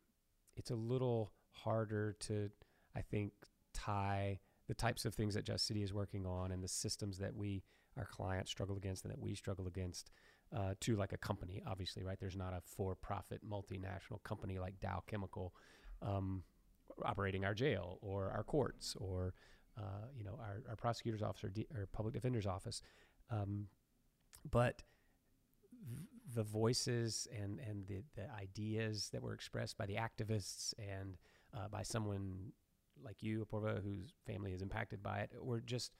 [0.57, 2.51] it's a little harder to,
[2.97, 3.33] I think,
[3.75, 7.35] tie the types of things that Just City is working on and the systems that
[7.35, 7.63] we
[7.97, 10.11] our clients struggle against and that we struggle against
[10.57, 12.19] uh, to like a company, obviously, right?
[12.21, 15.53] There's not a for-profit multinational company like Dow Chemical
[16.01, 16.45] um,
[17.05, 19.35] operating our jail or our courts or
[19.77, 22.83] uh, you know our, our prosecutor's office or, D- or public defender's office.
[23.31, 23.67] Um,
[24.51, 24.83] but
[26.35, 31.17] the voices and and the, the ideas that were expressed by the activists and
[31.57, 32.53] uh, by someone
[33.03, 35.95] like you, Apoorva, whose family is impacted by it, or just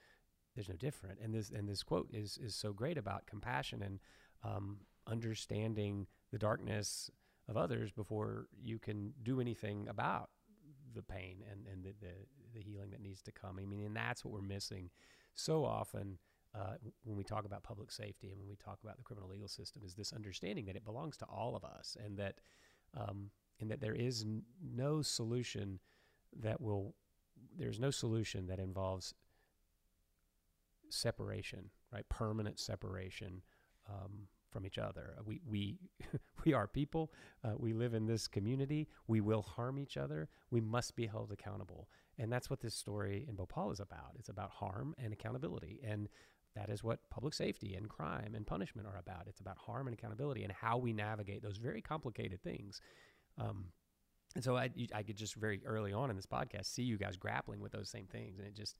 [0.55, 1.19] there's no different.
[1.23, 3.99] And this and this quote is is so great about compassion and
[4.43, 4.77] um,
[5.07, 7.09] understanding the darkness
[7.47, 10.29] of others before you can do anything about
[10.93, 12.13] the pain and and the the,
[12.53, 13.57] the healing that needs to come.
[13.59, 14.89] I mean, and that's what we're missing
[15.33, 16.17] so often.
[16.55, 16.73] Uh,
[17.03, 19.83] when we talk about public safety and when we talk about the criminal legal system,
[19.85, 22.39] is this understanding that it belongs to all of us, and that
[22.97, 23.29] um,
[23.59, 24.25] and that there is
[24.61, 25.79] no solution
[26.41, 26.95] that will
[27.57, 29.13] there's no solution that involves
[30.89, 32.07] separation, right?
[32.09, 33.41] Permanent separation
[33.89, 35.15] um, from each other.
[35.25, 35.77] We we
[36.45, 37.11] we are people.
[37.43, 38.87] Uh, we live in this community.
[39.07, 40.29] We will harm each other.
[40.51, 44.15] We must be held accountable, and that's what this story in Bhopal is about.
[44.17, 46.09] It's about harm and accountability, and
[46.55, 49.27] that is what public safety and crime and punishment are about.
[49.27, 52.81] It's about harm and accountability and how we navigate those very complicated things.
[53.39, 53.65] Um,
[54.35, 57.17] and so I, I could just very early on in this podcast see you guys
[57.17, 58.75] grappling with those same things, and it just,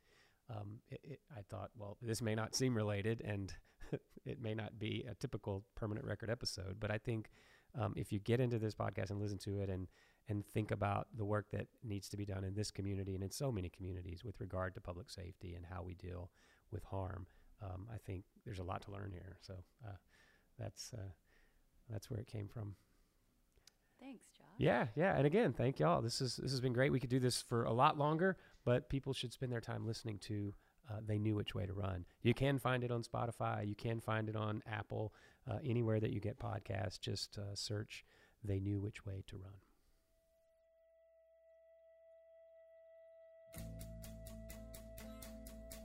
[0.50, 3.54] um, it, it, I thought, well, this may not seem related, and
[4.26, 7.30] it may not be a typical permanent record episode, but I think
[7.80, 9.88] um, if you get into this podcast and listen to it and
[10.28, 13.32] and think about the work that needs to be done in this community and in
[13.32, 16.30] so many communities with regard to public safety and how we deal
[16.70, 17.26] with harm,
[17.64, 19.38] um, I think there's a lot to learn here.
[19.42, 19.98] So uh,
[20.60, 21.10] that's uh,
[21.90, 22.76] that's where it came from.
[24.00, 24.39] Thanks.
[24.60, 26.02] Yeah, yeah, and again, thank y'all.
[26.02, 26.92] This is this has been great.
[26.92, 28.36] We could do this for a lot longer,
[28.66, 30.54] but people should spend their time listening to.
[30.92, 32.04] Uh, they knew which way to run.
[32.24, 33.66] You can find it on Spotify.
[33.66, 35.14] You can find it on Apple.
[35.50, 38.04] Uh, anywhere that you get podcasts, just uh, search.
[38.44, 39.54] They knew which way to run.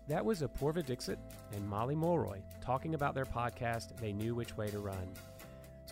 [0.08, 1.18] That was Apoorva Dixit
[1.52, 5.08] and Molly Mulroy talking about their podcast, They Knew Which Way to Run.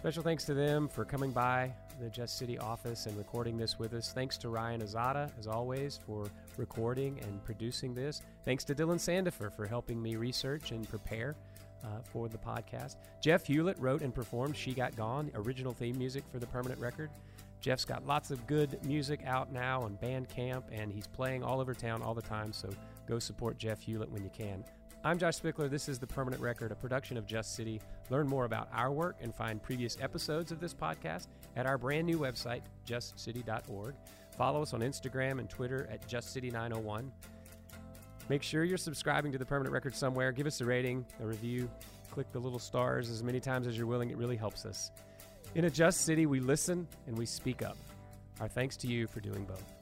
[0.02, 3.94] Special thanks to them for coming by the Just City office and recording this with
[3.94, 4.10] us.
[4.12, 6.26] Thanks to Ryan Azada, as always, for
[6.56, 8.20] recording and producing this.
[8.44, 11.36] Thanks to Dylan Sandifer for helping me research and prepare
[11.84, 12.96] uh, for the podcast.
[13.20, 17.08] Jeff Hewlett wrote and performed She Got Gone, original theme music for the permanent record.
[17.60, 21.74] Jeff's got lots of good music out now on Bandcamp, and he's playing all over
[21.74, 22.68] town all the time, so
[23.06, 24.64] go support Jeff Hewlett when you can.
[25.04, 25.68] I'm Josh Spickler.
[25.68, 27.80] This is The Permanent Record, a production of Just City.
[28.08, 31.26] Learn more about our work and find previous episodes of this podcast
[31.56, 33.94] at our brand new website, justcity.org.
[34.38, 37.10] Follow us on Instagram and Twitter at JustCity901.
[38.28, 40.30] Make sure you're subscribing to The Permanent Record somewhere.
[40.30, 41.68] Give us a rating, a review.
[42.12, 44.10] Click the little stars as many times as you're willing.
[44.10, 44.92] It really helps us.
[45.56, 47.76] In a Just City, we listen and we speak up.
[48.38, 49.81] Our thanks to you for doing both.